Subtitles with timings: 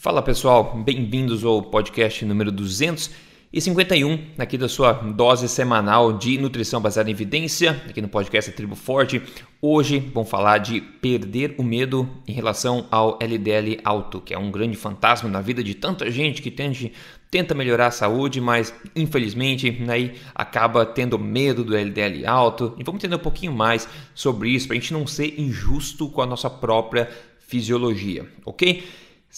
[0.00, 7.10] Fala pessoal, bem-vindos ao podcast número 251, aqui da sua dose semanal de nutrição baseada
[7.10, 9.20] em evidência, aqui no podcast Tribo Forte.
[9.60, 14.52] Hoje vamos falar de perder o medo em relação ao LDL alto, que é um
[14.52, 16.92] grande fantasma na vida de tanta gente que tende,
[17.28, 22.72] tenta melhorar a saúde, mas infelizmente aí acaba tendo medo do LDL alto.
[22.78, 26.22] E vamos entender um pouquinho mais sobre isso para a gente não ser injusto com
[26.22, 27.10] a nossa própria
[27.40, 28.84] fisiologia, ok?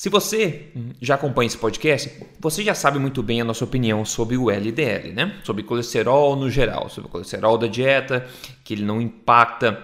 [0.01, 2.11] Se você já acompanha esse podcast,
[2.41, 5.37] você já sabe muito bem a nossa opinião sobre o LDL, né?
[5.45, 8.27] Sobre colesterol no geral, sobre o colesterol da dieta,
[8.65, 9.79] que ele não impacta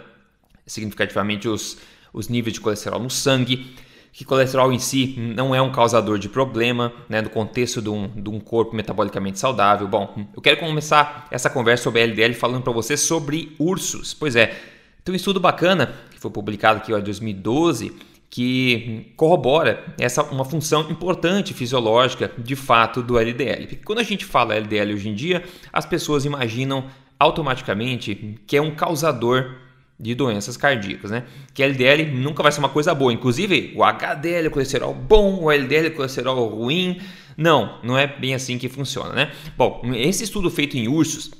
[0.66, 1.77] significativamente os,
[2.15, 3.77] os níveis de colesterol no sangue,
[4.10, 7.21] que colesterol em si não é um causador de problema, né?
[7.21, 9.87] No contexto de um, de um corpo metabolicamente saudável.
[9.87, 14.15] Bom, eu quero começar essa conversa sobre LDL falando para você sobre ursos.
[14.15, 14.57] Pois é,
[15.05, 20.91] tem um estudo bacana que foi publicado aqui em 2012 que corrobora essa uma função
[20.91, 23.66] importante fisiológica de fato do LDL.
[23.66, 26.87] Porque quando a gente fala LDL hoje em dia, as pessoas imaginam
[27.19, 29.54] automaticamente que é um causador
[29.99, 31.24] de doenças cardíacas, né?
[31.54, 33.13] Que LDL nunca vai ser uma coisa boa.
[33.13, 37.01] Inclusive, o HDL é colesterol bom, o LDL é colesterol ruim.
[37.37, 39.32] Não, não é bem assim que funciona, né?
[39.57, 41.30] Bom, esse estudo feito em ursos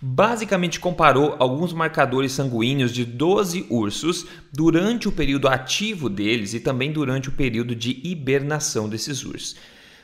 [0.00, 6.90] basicamente comparou alguns marcadores sanguíneos de 12 ursos durante o período ativo deles e também
[6.90, 9.56] durante o período de hibernação desses ursos.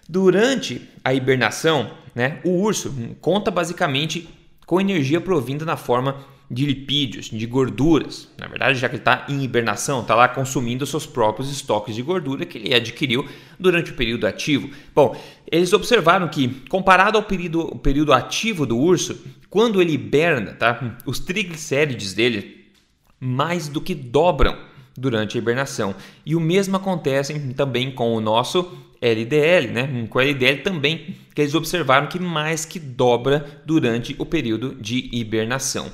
[0.09, 4.29] Durante a hibernação, né, o urso conta basicamente
[4.67, 8.29] com energia provinda na forma de lipídios, de gorduras.
[8.39, 12.03] Na verdade, já que ele está em hibernação, está lá consumindo seus próprios estoques de
[12.03, 14.71] gordura que ele adquiriu durante o período ativo.
[14.95, 15.17] Bom,
[15.51, 19.19] eles observaram que, comparado ao período, período ativo do urso,
[19.51, 22.67] quando ele hiberna, tá, os triglicérides dele
[23.19, 24.57] mais do que dobram
[24.97, 25.95] durante a hibernação.
[26.25, 30.07] E o mesmo acontece também com o nosso LDL, né?
[30.09, 35.11] Com o LDL também, que eles observaram que mais que dobra durante o período de
[35.13, 35.91] hibernação.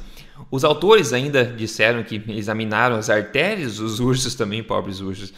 [0.51, 5.33] Os autores ainda disseram que examinaram as artérias dos ursos também, pobres ursos,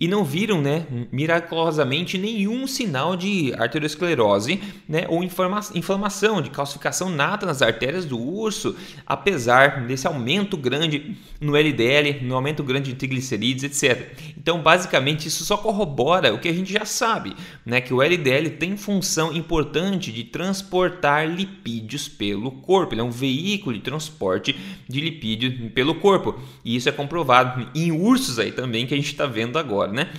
[0.00, 7.44] e não viram, né, miraculosamente nenhum sinal de arteriosclerose, né, ou inflamação, de calcificação nata
[7.44, 13.64] nas artérias do urso, apesar desse aumento grande no LDL, no aumento grande de triglicerídeos,
[13.64, 14.12] etc.
[14.36, 17.34] Então, basicamente, isso só corrobora o que a gente já sabe,
[17.66, 22.94] né, que o LDL tem função importante de transportar lipídios pelo corpo.
[22.94, 24.47] Ele é um veículo de transporte
[24.88, 26.38] de lipídio pelo corpo.
[26.64, 30.10] E isso é comprovado em ursos aí também que a gente está vendo agora né?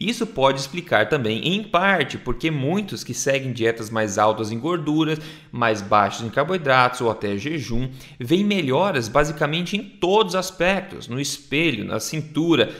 [0.00, 5.18] Isso pode explicar também, em parte, porque muitos que seguem dietas mais altas em gorduras,
[5.50, 7.88] mais baixas em carboidratos ou até jejum,
[8.18, 12.74] veem melhoras basicamente em todos os aspectos, no espelho, na cintura,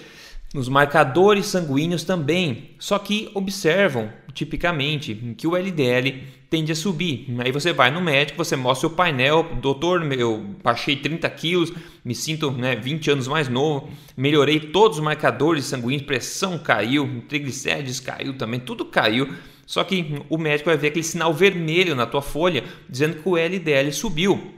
[0.52, 7.26] nos marcadores sanguíneos também, só que observam tipicamente que o LDL tende a subir.
[7.38, 11.72] Aí você vai no médico, você mostra o painel, doutor, eu baixei 30 quilos,
[12.04, 17.99] me sinto né, 20 anos mais novo, melhorei todos os marcadores sanguíneos, pressão caiu, triglicérides
[17.99, 19.28] caiu também, tudo caiu.
[19.66, 23.37] Só que o médico vai ver aquele sinal vermelho na tua folha dizendo que o
[23.37, 24.57] LDL subiu.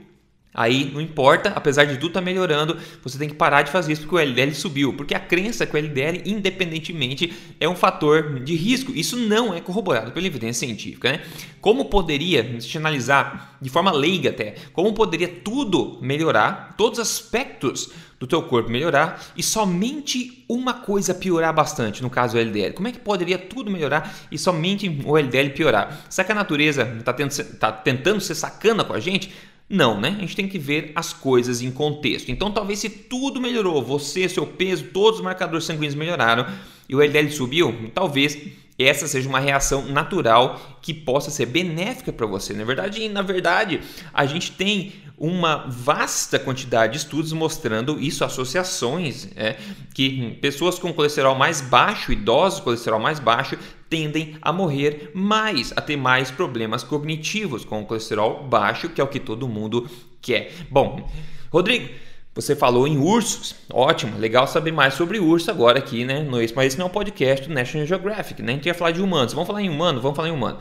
[0.53, 3.93] Aí não importa, apesar de tudo estar tá melhorando, você tem que parar de fazer
[3.93, 4.93] isso porque o LDL subiu.
[4.93, 8.91] Porque a crença que o LDL, independentemente, é um fator de risco.
[8.93, 11.13] Isso não é corroborado pela evidência científica.
[11.13, 11.21] Né?
[11.61, 17.89] Como poderia, se analisar de forma leiga até, como poderia tudo melhorar, todos os aspectos
[18.19, 22.73] do teu corpo melhorar e somente uma coisa piorar bastante, no caso o LDL.
[22.73, 26.05] Como é que poderia tudo melhorar e somente o LDL piorar?
[26.09, 29.31] Será que a natureza está tá tentando ser sacana com a gente?
[29.71, 30.15] Não, né?
[30.17, 32.29] A gente tem que ver as coisas em contexto.
[32.29, 36.45] Então, talvez se tudo melhorou, você, seu peso, todos os marcadores sanguíneos melhoraram
[36.89, 38.37] e o LDL subiu, talvez
[38.77, 42.53] essa seja uma reação natural que possa ser benéfica para você.
[42.53, 43.79] Na verdade, na verdade,
[44.13, 49.55] a gente tem uma vasta quantidade de estudos mostrando isso, associações, é,
[49.93, 53.57] que pessoas com colesterol mais baixo, idosos com colesterol mais baixo,
[53.91, 59.03] tendem a morrer mais, a ter mais problemas cognitivos com o colesterol baixo, que é
[59.03, 59.85] o que todo mundo
[60.21, 60.53] quer.
[60.69, 61.11] Bom,
[61.51, 61.89] Rodrigo,
[62.33, 66.25] você falou em ursos, ótimo, legal saber mais sobre urso agora aqui, né?
[66.55, 68.53] Mas esse não é um podcast do National Geographic, né?
[68.53, 69.33] A gente ia falar de humanos.
[69.33, 69.99] Vamos falar em humano?
[69.99, 70.57] Vamos falar em humano.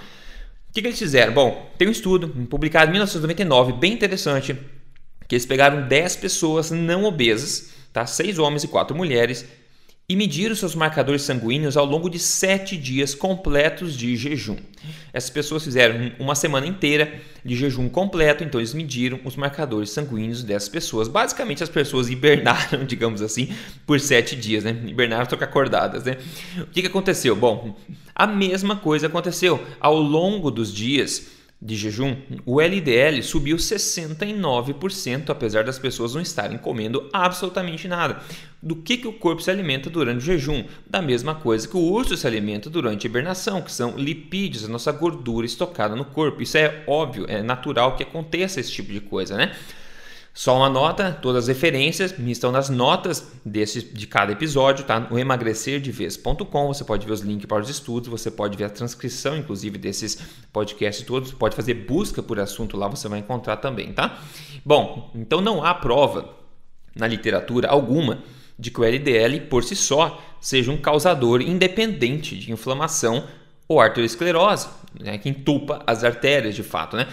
[0.68, 1.32] O que, que eles fizeram?
[1.32, 4.58] Bom, tem um estudo publicado em 1999, bem interessante,
[5.28, 8.04] que eles pegaram 10 pessoas não obesas, tá?
[8.04, 9.46] 6 homens e 4 mulheres,
[10.10, 14.56] e medir os seus marcadores sanguíneos ao longo de sete dias completos de jejum.
[15.12, 17.14] Essas pessoas fizeram uma semana inteira
[17.44, 21.06] de jejum completo, então eles mediram os marcadores sanguíneos dessas pessoas.
[21.06, 23.54] Basicamente, as pessoas hibernaram, digamos assim,
[23.86, 24.76] por sete dias, né?
[24.84, 26.16] Hibernaram, estão acordadas, né?
[26.58, 27.36] O que, que aconteceu?
[27.36, 27.78] Bom,
[28.12, 31.28] a mesma coisa aconteceu ao longo dos dias
[31.62, 32.16] de jejum,
[32.46, 38.22] o LDL subiu 69%, apesar das pessoas não estarem comendo absolutamente nada.
[38.62, 40.64] Do que, que o corpo se alimenta durante o jejum?
[40.88, 44.68] Da mesma coisa que o urso se alimenta durante a hibernação, que são lipídios, a
[44.68, 46.42] nossa gordura estocada no corpo.
[46.42, 49.54] Isso é óbvio, é natural que aconteça esse tipo de coisa, né?
[50.40, 54.98] Só uma nota, todas as referências estão nas notas desse, de cada episódio, tá?
[54.98, 59.37] No emagrecerdevez.com, você pode ver os links para os estudos, você pode ver a transcrição,
[59.37, 60.19] inclusive, desses
[60.50, 64.19] podcasts todos, pode fazer busca por assunto lá, você vai encontrar também, tá?
[64.64, 66.34] Bom, então não há prova
[66.96, 68.22] na literatura alguma
[68.58, 73.26] de que o LDL por si só seja um causador independente de inflamação
[73.69, 77.06] ou arteriosclerose, né, que entupa as artérias de fato, né?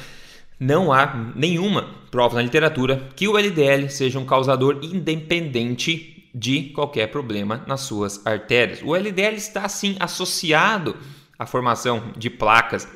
[0.59, 7.07] Não há nenhuma prova na literatura que o LDL seja um causador independente de qualquer
[7.07, 8.81] problema nas suas artérias.
[8.83, 10.95] O LDL está sim associado
[11.38, 12.88] à formação de placas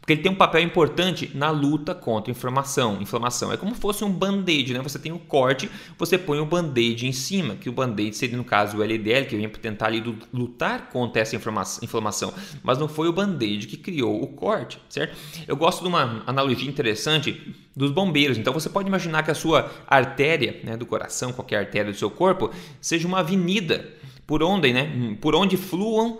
[0.00, 3.00] porque ele tem um papel importante na luta contra a inflamação.
[3.00, 4.80] Inflamação é como se fosse um band-aid, né?
[4.82, 8.16] Você tem o um corte, você põe o um band-aid em cima, que o band-aid
[8.16, 10.02] seria no caso o LDL, que vem para tentar ali
[10.32, 12.32] lutar contra essa inflamação,
[12.62, 15.16] mas não foi o band-aid que criou o corte, certo?
[15.46, 18.38] Eu gosto de uma analogia interessante dos bombeiros.
[18.38, 22.10] Então você pode imaginar que a sua artéria, né, do coração, qualquer artéria do seu
[22.10, 22.50] corpo,
[22.80, 23.88] seja uma avenida
[24.26, 26.18] por onde, né, por onde fluam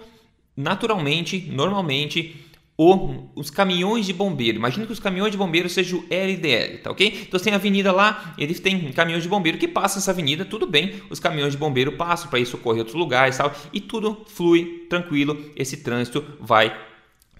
[0.56, 2.49] naturalmente, normalmente
[2.82, 4.56] o, os caminhões de bombeiro.
[4.56, 7.24] Imagina que os caminhões de bombeiro sejam o LDL, tá ok?
[7.28, 10.46] Então você tem a avenida lá, eles têm caminhões de bombeiro que passam essa avenida,
[10.46, 14.24] tudo bem, os caminhões de bombeiro passam para ir socorrer outros lugares tal, e tudo
[14.26, 16.74] flui tranquilo, esse trânsito vai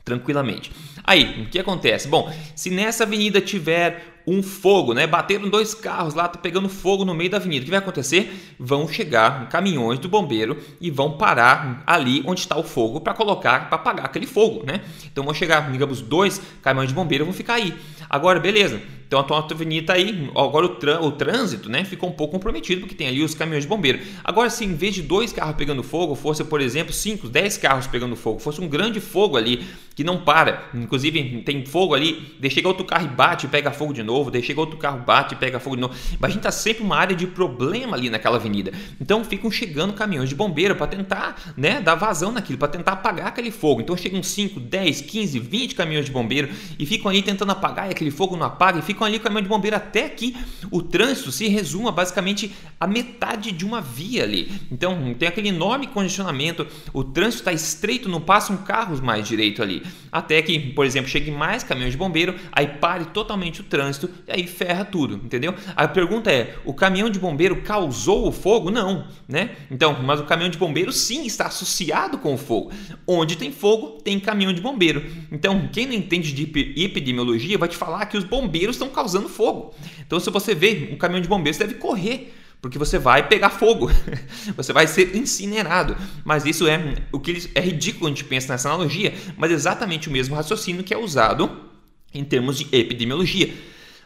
[0.05, 0.73] tranquilamente.
[1.05, 2.09] Aí, o que acontece?
[2.09, 5.07] Bom, se nessa avenida tiver um fogo, né?
[5.07, 7.63] Bateram dois carros lá, tá pegando fogo no meio da avenida.
[7.63, 8.55] O que vai acontecer?
[8.59, 13.69] Vão chegar caminhões do bombeiro e vão parar ali onde está o fogo para colocar,
[13.69, 14.83] para apagar aquele fogo, né?
[15.11, 17.75] Então vão chegar, digamos, dois caminhões de bombeiro vão ficar aí.
[18.09, 18.81] Agora, beleza.
[19.11, 20.31] Então a tua avenida aí.
[20.37, 23.69] Agora o, o trânsito, né, ficou um pouco comprometido porque tem ali os caminhões de
[23.69, 23.99] bombeiro.
[24.23, 27.89] Agora, se em vez de dois carros pegando fogo, fosse, por exemplo, cinco, dez carros
[27.89, 29.67] pegando fogo, fosse um grande fogo ali
[29.97, 30.71] que não para.
[30.73, 34.79] Inclusive tem fogo ali, chega outro carro e bate pega fogo de novo chega outro
[34.79, 35.95] carro, bate, pega fogo de novo.
[36.19, 38.73] Mas a gente tá sempre uma área de problema ali naquela avenida.
[39.01, 43.27] Então ficam chegando caminhões de bombeiro para tentar, né, dar vazão naquilo, para tentar apagar
[43.27, 43.81] aquele fogo.
[43.81, 46.49] Então chegam 5, 10, 15, 20 caminhões de bombeiro
[46.79, 49.25] e ficam ali tentando apagar e aquele fogo não apaga e ficam ali com o
[49.25, 50.37] caminhão de bombeiro até que
[50.71, 54.51] o trânsito se resuma basicamente a metade de uma via ali.
[54.73, 59.83] Então tem aquele enorme congestionamento, o trânsito está estreito, não passam carros mais direito ali.
[60.11, 64.33] Até que, por exemplo, chegue mais caminhões de bombeiro, aí pare totalmente o trânsito e
[64.33, 65.55] aí ferra tudo, entendeu?
[65.77, 68.71] A pergunta é: o caminhão de bombeiro causou o fogo?
[68.71, 69.51] Não, né?
[69.71, 72.73] Então, mas o caminhão de bombeiro sim está associado com o fogo.
[73.07, 75.05] Onde tem fogo, tem caminhão de bombeiro.
[75.31, 76.45] Então, quem não entende de
[76.83, 79.75] epidemiologia vai te falar que os bombeiros estão causando fogo.
[80.07, 83.51] Então, se você vê um caminhão de bombeiro, você deve correr porque você vai pegar
[83.51, 83.91] fogo,
[84.57, 85.97] você vai ser incinerado.
[86.25, 90.09] Mas isso é o que é ridículo a gente pensa nessa analogia, mas é exatamente
[90.09, 91.51] o mesmo raciocínio que é usado
[92.13, 93.55] em termos de epidemiologia.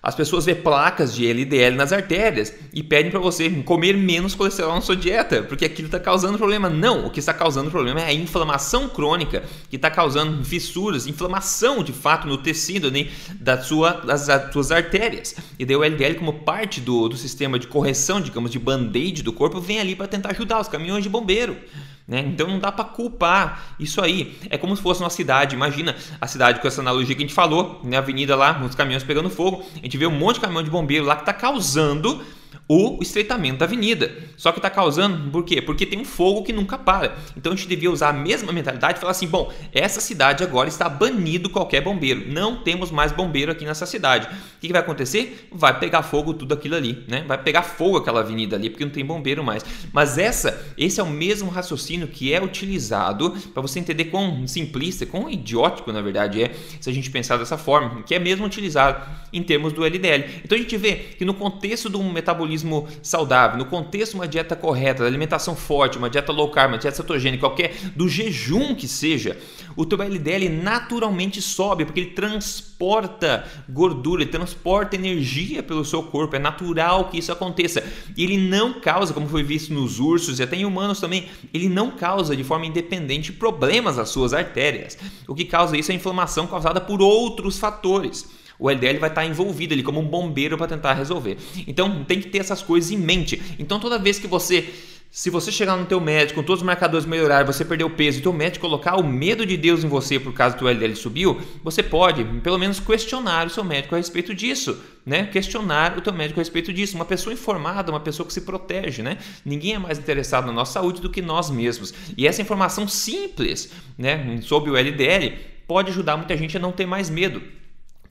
[0.05, 4.75] As pessoas vê placas de LDL nas artérias e pedem para você comer menos colesterol
[4.75, 6.69] na sua dieta, porque aquilo está causando problema.
[6.69, 11.83] Não, o que está causando problema é a inflamação crônica, que está causando fissuras, inflamação
[11.83, 13.09] de fato no tecido né,
[13.41, 15.37] da sua, das, das suas artérias.
[15.59, 19.33] E daí o LDL, como parte do, do sistema de correção, digamos, de band-aid do
[19.33, 21.57] corpo, vem ali para tentar ajudar os caminhões de bombeiro.
[22.07, 22.21] Né?
[22.21, 24.39] Então não dá para culpar isso aí.
[24.51, 25.55] É como se fosse uma cidade.
[25.55, 27.97] Imagina a cidade com essa analogia que a gente falou, na né?
[27.97, 29.65] avenida lá, os caminhões pegando fogo.
[29.75, 32.23] A gente vê um monte de caminhão de bombeiro lá que está causando
[32.67, 34.11] o estreitamento da avenida.
[34.37, 35.61] Só que está causando por quê?
[35.61, 37.17] Porque tem um fogo que nunca para.
[37.37, 40.69] Então a gente devia usar a mesma mentalidade e falar assim: bom, essa cidade agora
[40.69, 42.25] está banido qualquer bombeiro.
[42.27, 44.27] Não temos mais bombeiro aqui nessa cidade.
[44.27, 45.49] O que, que vai acontecer?
[45.53, 47.25] Vai pegar fogo tudo aquilo ali, né?
[47.27, 49.65] Vai pegar fogo aquela avenida ali porque não tem bombeiro mais.
[49.93, 55.05] Mas essa, esse é o mesmo raciocínio que é utilizado para você entender quão simplista,
[55.05, 59.05] quão idiótico na verdade é, se a gente pensar dessa forma, que é mesmo utilizado
[59.33, 60.25] em termos do LDL.
[60.45, 62.54] Então a gente vê que no contexto do metabolismo
[63.03, 66.97] saudável, no contexto uma dieta correta, da alimentação forte, uma dieta low carb, uma dieta
[66.97, 69.37] cetogênica, qualquer do jejum que seja,
[69.77, 76.37] o teu LDL naturalmente sobe porque ele transporta gordura, ele transporta energia pelo seu corpo.
[76.37, 77.83] É natural que isso aconteça.
[78.17, 81.69] E ele não causa, como foi visto nos ursos e até em humanos também, ele
[81.69, 84.97] não causa de forma independente problemas às suas artérias.
[85.27, 89.27] O que causa isso é a inflamação causada por outros fatores o LDL vai estar
[89.27, 91.37] envolvido ali como um bombeiro para tentar resolver.
[91.67, 93.41] Então tem que ter essas coisas em mente.
[93.59, 94.67] Então toda vez que você
[95.11, 98.19] se você chegar no teu médico, com todos os marcadores melhorarem, você perder o peso
[98.19, 100.97] e teu médico colocar o medo de Deus em você por causa que o LDL
[100.97, 105.27] subiu, você pode, pelo menos, questionar o seu médico a respeito disso, né?
[105.27, 106.97] Questionar o teu médico a respeito disso.
[106.97, 109.19] Uma pessoa informada, uma pessoa que se protege, né?
[109.45, 111.95] Ninguém é mais interessado na nossa saúde do que nós mesmos.
[112.17, 115.37] E essa informação simples, né, sobre o LDL
[115.69, 117.41] pode ajudar muita gente a não ter mais medo.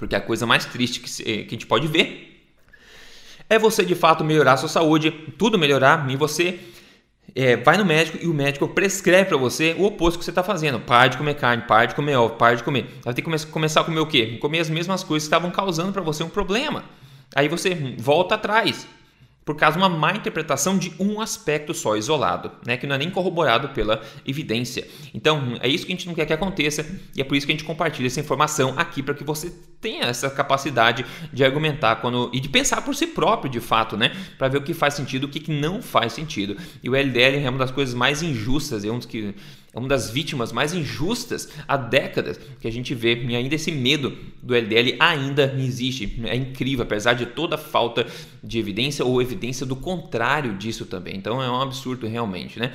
[0.03, 2.45] Porque a coisa mais triste que, que a gente pode ver
[3.50, 6.60] é você de fato melhorar a sua saúde, tudo melhorar e você
[7.33, 10.43] é, vai no médico e o médico prescreve para você o oposto que você está
[10.43, 10.77] fazendo.
[10.81, 12.86] Pare de comer carne, pare de comer ovo, pare de comer.
[13.01, 14.38] Vai ter que começar a comer o quê?
[14.41, 16.83] Comer as mesmas coisas que estavam causando para você um problema.
[17.33, 18.86] Aí você volta atrás
[19.45, 22.97] por causa de uma má interpretação de um aspecto só isolado, né, que não é
[22.97, 24.88] nem corroborado pela evidência.
[25.13, 26.85] Então, é isso que a gente não quer que aconteça
[27.15, 30.05] e é por isso que a gente compartilha essa informação aqui para que você tenha
[30.05, 34.47] essa capacidade de argumentar quando e de pensar por si próprio, de fato, né, para
[34.47, 36.55] ver o que faz sentido, o que não faz sentido.
[36.81, 39.35] E o LDL é uma das coisas mais injustas, é um dos que
[39.74, 43.72] é uma das vítimas mais injustas há décadas que a gente vê e ainda esse
[43.72, 46.22] medo do LDL ainda existe.
[46.25, 48.06] É incrível, apesar de toda a falta
[48.44, 51.15] de evidência ou evidência do contrário disso também.
[51.15, 52.72] Então é um absurdo realmente, né?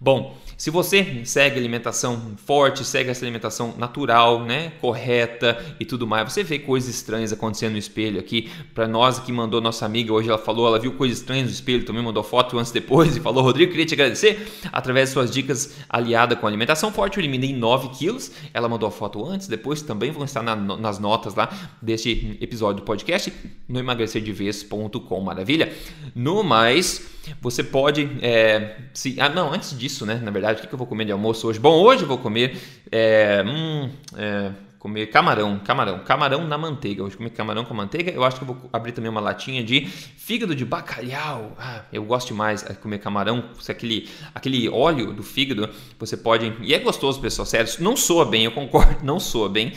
[0.00, 6.32] Bom, se você segue alimentação forte, segue essa alimentação natural, né, correta e tudo mais,
[6.32, 8.50] você vê coisas estranhas acontecendo no espelho aqui.
[8.74, 11.84] Para nós que mandou nossa amiga hoje, ela falou, ela viu coisas estranhas no espelho,
[11.84, 15.30] também mandou foto antes e depois e falou, Rodrigo, queria te agradecer através de suas
[15.30, 18.32] dicas aliada com alimentação forte, eu eliminei 9 quilos.
[18.54, 21.50] Ela mandou a foto antes, depois também vão estar na, nas notas lá
[21.82, 23.30] deste episódio do podcast
[23.68, 25.72] no emagrecerdevez.com, maravilha?
[26.14, 28.08] No mais você pode.
[28.20, 30.20] É, se, ah, não, antes disso, né?
[30.22, 31.60] Na verdade, o que eu vou comer de almoço hoje?
[31.60, 32.56] Bom, hoje eu vou comer.
[32.90, 34.50] É, hum, é,
[34.86, 37.02] comer camarão, camarão, camarão na manteiga.
[37.02, 38.12] Hoje comer camarão com manteiga.
[38.12, 41.56] Eu acho que vou abrir também uma latinha de fígado de bacalhau.
[41.58, 43.50] Ah, eu gosto demais de comer camarão.
[43.68, 46.52] Aquele, aquele óleo do fígado, você pode.
[46.60, 47.44] E é gostoso, pessoal.
[47.44, 49.72] Sério, não soa bem, eu concordo, não soa bem.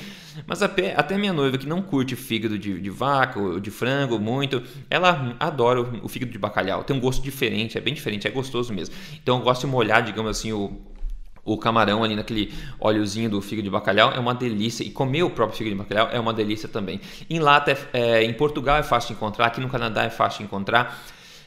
[0.45, 4.19] Mas até, até minha noiva, que não curte fígado de, de vaca ou de frango
[4.19, 6.83] muito, ela adora o, o fígado de bacalhau.
[6.83, 8.93] Tem um gosto diferente, é bem diferente, é gostoso mesmo.
[9.21, 10.79] Então eu gosto de molhar, digamos assim, o,
[11.53, 15.29] o camarão ali naquele óleozinho do fígado de bacalhau é uma delícia e comer o
[15.29, 16.99] próprio fígado de bacalhau é uma delícia também.
[17.29, 20.39] Em lata, é, é, em Portugal é fácil de encontrar, aqui no Canadá é fácil
[20.39, 21.03] de encontrar.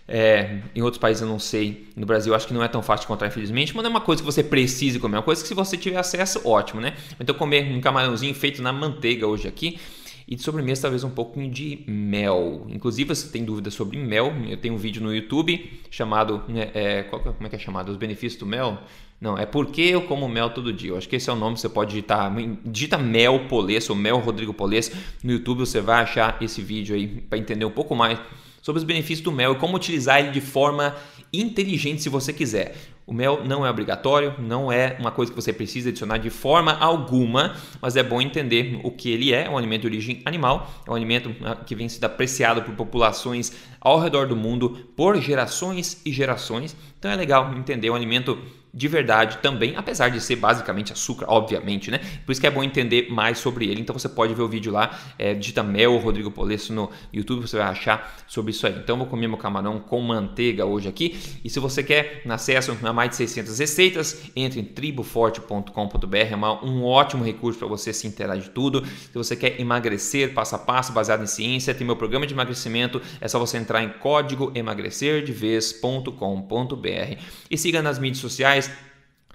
[0.07, 1.89] É, em outros países eu não sei.
[1.97, 3.75] No Brasil acho que não é tão fácil de encontrar, infelizmente.
[3.75, 5.17] Mas não é uma coisa que você precise comer.
[5.17, 6.95] É uma coisa que se você tiver acesso, ótimo, né?
[7.21, 9.79] Então comer um camarãozinho feito na manteiga hoje aqui.
[10.27, 12.67] E de sobremesa talvez um pouquinho de mel.
[12.69, 16.43] Inclusive, se tem dúvidas sobre mel, eu tenho um vídeo no YouTube chamado...
[16.49, 17.91] Né, é, qual, como é que é chamado?
[17.91, 18.79] Os benefícios do mel?
[19.23, 20.91] Não, é porque eu como mel todo dia.
[20.91, 24.19] Eu acho que esse é o nome, você pode digitar, digita Mel Polesso, ou Mel
[24.19, 24.91] Rodrigo Polesso
[25.23, 28.19] no YouTube, você vai achar esse vídeo aí para entender um pouco mais
[28.61, 30.97] sobre os benefícios do mel e como utilizar ele de forma
[31.33, 32.77] inteligente se você quiser.
[33.07, 36.73] O mel não é obrigatório, não é uma coisa que você precisa adicionar de forma
[36.73, 39.47] alguma, mas é bom entender o que ele é.
[39.47, 42.75] É um alimento de origem animal, é um alimento ah, que vem sendo apreciado por
[42.75, 46.77] populações ao redor do mundo por gerações e gerações.
[46.99, 48.39] Então é legal entender um alimento
[48.75, 51.99] de verdade também, apesar de ser basicamente açúcar, obviamente, né?
[52.25, 53.81] Por isso que é bom entender mais sobre ele.
[53.81, 57.59] Então você pode ver o vídeo lá, é, digita Mel Rodrigo Polesso no YouTube, você
[57.59, 58.75] vai achar sobre isso aí.
[58.79, 61.19] Então vou comer meu camarão com manteiga hoje aqui.
[61.45, 66.65] E se você quer acesso a mais de 600 receitas, entre em triboforte.com.br, é uma,
[66.65, 68.85] um ótimo recurso para você se inteirar de tudo.
[68.87, 73.03] Se você quer emagrecer passo a passo, baseado em ciência, tem meu programa de emagrecimento,
[73.21, 77.19] é só você entrar em código emagrecerdevez.com.br
[77.51, 78.23] e siga nas mídias
[78.67, 78.93] sociais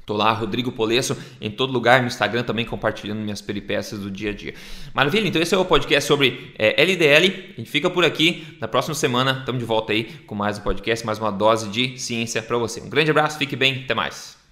[0.08, 4.30] Tô lá, Rodrigo Polesso, em todo lugar, no Instagram também compartilhando minhas peripécias do dia
[4.30, 4.54] a dia.
[4.94, 7.26] Maravilha, então esse é o podcast sobre é, LDL.
[7.26, 8.56] A gente fica por aqui.
[8.62, 12.00] Na próxima semana estamos de volta aí com mais um podcast, mais uma dose de
[12.00, 12.80] ciência para você.
[12.80, 14.47] Um grande abraço, fique bem, até mais.